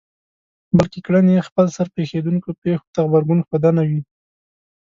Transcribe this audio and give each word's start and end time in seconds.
بلکې 0.77 0.99
کړنې 1.05 1.31
يې 1.35 1.45
خپلسر 1.47 1.85
پېښېدونکو 1.95 2.49
پېښو 2.61 2.87
ته 2.93 2.99
غبرګون 3.05 3.39
ښودنه 3.47 3.81
وي. 3.89 4.01